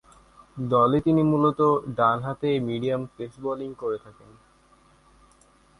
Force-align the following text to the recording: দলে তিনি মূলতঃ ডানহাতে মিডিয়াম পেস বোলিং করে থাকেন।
দলে 0.57 0.97
তিনি 1.01 1.21
মূলতঃ 1.23 1.69
ডানহাতে 1.97 2.49
মিডিয়াম 2.59 3.01
পেস 3.15 3.33
বোলিং 3.39 3.69
করে 3.73 3.97
থাকেন। 3.97 4.29